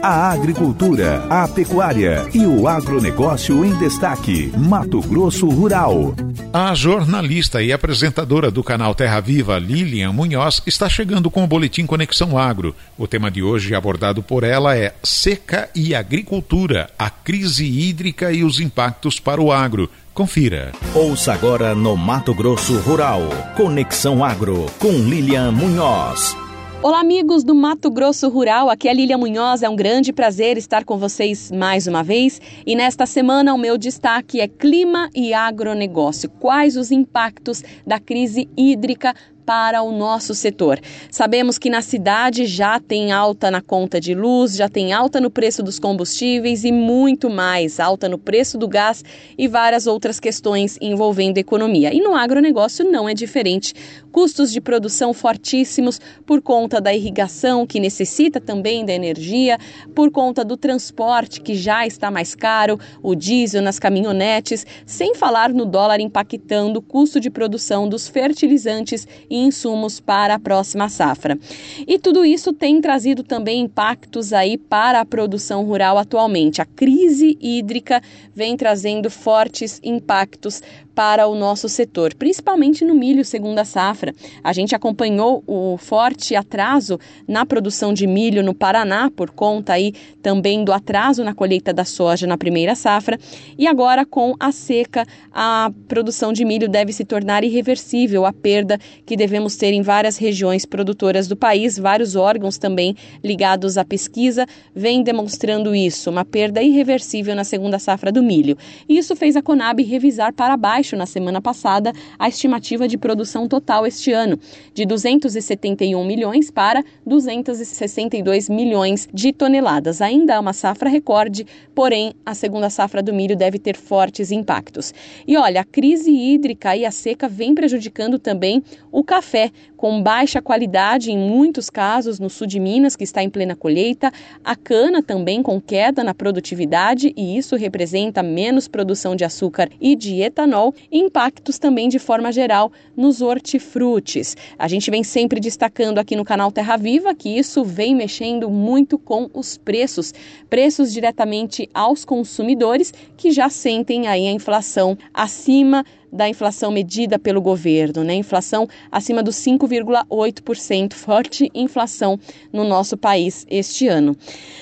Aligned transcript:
A 0.00 0.30
agricultura, 0.30 1.26
a 1.28 1.46
pecuária 1.48 2.24
e 2.32 2.46
o 2.46 2.68
agronegócio 2.68 3.64
em 3.64 3.76
destaque. 3.78 4.50
Mato 4.56 5.00
Grosso 5.00 5.48
Rural. 5.48 6.14
A 6.52 6.72
jornalista 6.72 7.62
e 7.62 7.72
apresentadora 7.72 8.50
do 8.50 8.62
canal 8.62 8.94
Terra 8.94 9.20
Viva, 9.20 9.58
Lilian 9.58 10.12
Munhoz, 10.12 10.62
está 10.66 10.88
chegando 10.88 11.30
com 11.30 11.44
o 11.44 11.46
boletim 11.46 11.84
Conexão 11.84 12.38
Agro. 12.38 12.74
O 12.96 13.06
tema 13.06 13.30
de 13.30 13.42
hoje 13.42 13.74
abordado 13.74 14.22
por 14.22 14.44
ela 14.44 14.76
é 14.76 14.94
seca 15.02 15.68
e 15.74 15.94
agricultura, 15.94 16.88
a 16.98 17.10
crise 17.10 17.66
hídrica 17.66 18.32
e 18.32 18.44
os 18.44 18.60
impactos 18.60 19.20
para 19.20 19.42
o 19.42 19.52
agro. 19.52 19.90
Confira. 20.14 20.72
Ouça 20.94 21.32
agora 21.32 21.74
no 21.74 21.96
Mato 21.96 22.32
Grosso 22.32 22.78
Rural. 22.78 23.20
Conexão 23.56 24.24
Agro 24.24 24.66
com 24.78 24.92
Lilian 24.92 25.52
Munhoz. 25.52 26.47
Olá, 26.80 27.00
amigos 27.00 27.42
do 27.42 27.56
Mato 27.56 27.90
Grosso 27.90 28.28
Rural. 28.28 28.70
Aqui 28.70 28.88
é 28.88 28.94
Lília 28.94 29.18
Munhoz. 29.18 29.64
É 29.64 29.68
um 29.68 29.74
grande 29.74 30.12
prazer 30.12 30.56
estar 30.56 30.84
com 30.84 30.96
vocês 30.96 31.50
mais 31.50 31.88
uma 31.88 32.04
vez. 32.04 32.40
E 32.64 32.76
nesta 32.76 33.04
semana, 33.04 33.52
o 33.52 33.58
meu 33.58 33.76
destaque 33.76 34.40
é 34.40 34.46
clima 34.46 35.10
e 35.12 35.34
agronegócio. 35.34 36.30
Quais 36.30 36.76
os 36.76 36.92
impactos 36.92 37.64
da 37.84 37.98
crise 37.98 38.48
hídrica 38.56 39.12
para 39.48 39.82
o 39.82 39.90
nosso 39.90 40.34
setor. 40.34 40.78
Sabemos 41.10 41.56
que 41.56 41.70
na 41.70 41.80
cidade 41.80 42.44
já 42.44 42.78
tem 42.78 43.12
alta 43.12 43.50
na 43.50 43.62
conta 43.62 43.98
de 43.98 44.14
luz, 44.14 44.54
já 44.54 44.68
tem 44.68 44.92
alta 44.92 45.22
no 45.22 45.30
preço 45.30 45.62
dos 45.62 45.78
combustíveis 45.78 46.64
e 46.64 46.70
muito 46.70 47.30
mais, 47.30 47.80
alta 47.80 48.10
no 48.10 48.18
preço 48.18 48.58
do 48.58 48.68
gás 48.68 49.02
e 49.38 49.48
várias 49.48 49.86
outras 49.86 50.20
questões 50.20 50.76
envolvendo 50.82 51.38
economia. 51.38 51.94
E 51.94 51.98
no 51.98 52.14
agronegócio 52.14 52.84
não 52.90 53.08
é 53.08 53.14
diferente. 53.14 53.72
Custos 54.12 54.52
de 54.52 54.60
produção 54.60 55.14
fortíssimos 55.14 55.98
por 56.26 56.42
conta 56.42 56.78
da 56.78 56.92
irrigação, 56.92 57.66
que 57.66 57.80
necessita 57.80 58.38
também 58.42 58.84
da 58.84 58.92
energia, 58.92 59.56
por 59.94 60.10
conta 60.10 60.44
do 60.44 60.58
transporte, 60.58 61.40
que 61.40 61.54
já 61.54 61.86
está 61.86 62.10
mais 62.10 62.34
caro, 62.34 62.78
o 63.02 63.14
diesel 63.14 63.62
nas 63.62 63.78
caminhonetes, 63.78 64.66
sem 64.84 65.14
falar 65.14 65.54
no 65.54 65.64
dólar 65.64 66.00
impactando 66.00 66.80
o 66.80 66.82
custo 66.82 67.18
de 67.18 67.30
produção 67.30 67.88
dos 67.88 68.08
fertilizantes 68.08 69.08
e 69.30 69.37
insumos 69.46 70.00
para 70.00 70.34
a 70.34 70.38
próxima 70.38 70.88
safra. 70.88 71.38
E 71.86 71.98
tudo 71.98 72.24
isso 72.24 72.52
tem 72.52 72.80
trazido 72.80 73.22
também 73.22 73.60
impactos 73.60 74.32
aí 74.32 74.56
para 74.56 75.00
a 75.00 75.04
produção 75.04 75.64
rural 75.64 75.98
atualmente. 75.98 76.60
A 76.60 76.66
crise 76.66 77.36
hídrica 77.40 78.02
vem 78.34 78.56
trazendo 78.56 79.10
fortes 79.10 79.80
impactos 79.82 80.62
para 80.98 81.28
o 81.28 81.36
nosso 81.36 81.68
setor, 81.68 82.12
principalmente 82.12 82.84
no 82.84 82.92
milho 82.92 83.24
segunda 83.24 83.64
safra. 83.64 84.12
A 84.42 84.52
gente 84.52 84.74
acompanhou 84.74 85.44
o 85.46 85.76
forte 85.76 86.34
atraso 86.34 86.98
na 87.28 87.46
produção 87.46 87.94
de 87.94 88.04
milho 88.04 88.42
no 88.42 88.52
Paraná 88.52 89.08
por 89.08 89.30
conta 89.30 89.74
aí 89.74 89.94
também 90.20 90.64
do 90.64 90.72
atraso 90.72 91.22
na 91.22 91.32
colheita 91.32 91.72
da 91.72 91.84
soja 91.84 92.26
na 92.26 92.36
primeira 92.36 92.74
safra 92.74 93.16
e 93.56 93.68
agora 93.68 94.04
com 94.04 94.34
a 94.40 94.50
seca 94.50 95.06
a 95.32 95.70
produção 95.86 96.32
de 96.32 96.44
milho 96.44 96.68
deve 96.68 96.92
se 96.92 97.04
tornar 97.04 97.44
irreversível 97.44 98.26
a 98.26 98.32
perda 98.32 98.76
que 99.06 99.16
devemos 99.16 99.54
ter 99.54 99.72
em 99.72 99.82
várias 99.82 100.16
regiões 100.16 100.66
produtoras 100.66 101.28
do 101.28 101.36
país, 101.36 101.78
vários 101.78 102.16
órgãos 102.16 102.58
também 102.58 102.96
ligados 103.22 103.78
à 103.78 103.84
pesquisa 103.84 104.44
vêm 104.74 105.04
demonstrando 105.04 105.76
isso, 105.76 106.10
uma 106.10 106.24
perda 106.24 106.60
irreversível 106.60 107.36
na 107.36 107.44
segunda 107.44 107.78
safra 107.78 108.10
do 108.10 108.20
milho. 108.20 108.58
Isso 108.88 109.14
fez 109.14 109.36
a 109.36 109.42
Conab 109.42 109.80
revisar 109.80 110.32
para 110.32 110.56
baixo 110.56 110.87
na 110.96 111.06
semana 111.06 111.40
passada 111.40 111.92
a 112.18 112.28
estimativa 112.28 112.86
de 112.86 112.96
produção 112.96 113.48
total 113.48 113.86
este 113.86 114.12
ano, 114.12 114.38
de 114.72 114.84
271 114.84 116.04
milhões 116.04 116.50
para 116.50 116.84
262 117.06 118.48
milhões 118.48 119.08
de 119.12 119.32
toneladas. 119.32 120.00
Ainda 120.00 120.34
é 120.34 120.38
uma 120.38 120.52
safra 120.52 120.88
recorde, 120.88 121.46
porém 121.74 122.12
a 122.24 122.34
segunda 122.34 122.70
safra 122.70 123.02
do 123.02 123.12
milho 123.12 123.36
deve 123.36 123.58
ter 123.58 123.76
fortes 123.76 124.30
impactos. 124.30 124.92
E 125.26 125.36
olha, 125.36 125.60
a 125.60 125.64
crise 125.64 126.10
hídrica 126.10 126.76
e 126.76 126.84
a 126.84 126.90
seca 126.90 127.28
vem 127.28 127.54
prejudicando 127.54 128.18
também 128.18 128.62
o 128.90 129.02
café, 129.02 129.50
com 129.76 130.02
baixa 130.02 130.42
qualidade 130.42 131.10
em 131.10 131.18
muitos 131.18 131.70
casos 131.70 132.18
no 132.18 132.28
sul 132.28 132.46
de 132.46 132.58
Minas, 132.58 132.96
que 132.96 133.04
está 133.04 133.22
em 133.22 133.30
plena 133.30 133.54
colheita, 133.54 134.10
a 134.44 134.56
cana 134.56 135.02
também 135.02 135.42
com 135.42 135.60
queda 135.60 136.02
na 136.02 136.14
produtividade 136.14 137.12
e 137.16 137.36
isso 137.36 137.56
representa 137.56 138.22
menos 138.22 138.68
produção 138.68 139.14
de 139.14 139.24
açúcar 139.24 139.68
e 139.80 139.94
de 139.94 140.20
etanol 140.20 140.74
e 140.90 140.98
impactos 140.98 141.58
também 141.58 141.88
de 141.88 141.98
forma 141.98 142.32
geral 142.32 142.72
nos 142.96 143.20
hortifrutis. 143.20 144.36
A 144.58 144.68
gente 144.68 144.90
vem 144.90 145.04
sempre 145.04 145.40
destacando 145.40 145.98
aqui 145.98 146.16
no 146.16 146.24
canal 146.24 146.50
Terra 146.50 146.76
Viva 146.76 147.14
que 147.14 147.28
isso 147.28 147.64
vem 147.64 147.94
mexendo 147.94 148.50
muito 148.50 148.98
com 148.98 149.28
os 149.32 149.56
preços, 149.56 150.12
preços 150.48 150.92
diretamente 150.92 151.68
aos 151.72 152.04
consumidores 152.04 152.92
que 153.16 153.30
já 153.30 153.48
sentem 153.48 154.06
aí 154.06 154.26
a 154.26 154.32
inflação 154.32 154.96
acima 155.12 155.84
da 156.12 156.28
inflação 156.28 156.70
medida 156.70 157.18
pelo 157.18 157.40
governo, 157.40 158.04
né? 158.04 158.14
Inflação 158.14 158.68
acima 158.90 159.22
dos 159.22 159.36
5,8%, 159.36 160.94
forte 160.94 161.50
inflação 161.54 162.18
no 162.52 162.64
nosso 162.64 162.96
país 162.96 163.46
este 163.50 163.88
ano. 163.88 164.16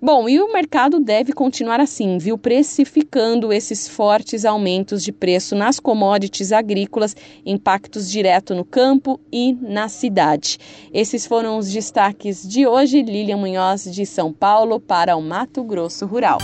Bom, 0.00 0.28
e 0.28 0.40
o 0.40 0.52
mercado 0.52 1.00
deve 1.00 1.32
continuar 1.32 1.80
assim, 1.80 2.18
viu? 2.18 2.38
Precificando 2.38 3.52
esses 3.52 3.88
fortes 3.88 4.44
aumentos 4.44 5.02
de 5.02 5.12
preço 5.12 5.54
nas 5.54 5.80
commodities 5.80 6.52
agrícolas, 6.52 7.16
impactos 7.44 8.10
direto 8.10 8.54
no 8.54 8.64
campo 8.64 9.20
e 9.32 9.54
na 9.60 9.88
cidade. 9.88 10.58
Esses 10.92 11.26
foram 11.26 11.58
os 11.58 11.70
destaques 11.70 12.46
de 12.46 12.66
hoje. 12.66 13.02
Lilian 13.02 13.38
Munhoz, 13.38 13.84
de 13.84 14.06
São 14.06 14.32
Paulo, 14.32 14.80
para 14.80 15.16
o 15.16 15.22
Mato 15.22 15.62
Grosso 15.62 16.06
Rural. 16.06 16.38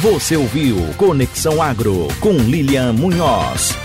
Você 0.00 0.38
ouviu 0.38 0.78
Conexão 0.96 1.60
Agro 1.60 2.08
com 2.18 2.32
Lilian 2.32 2.94
Munhoz. 2.94 3.81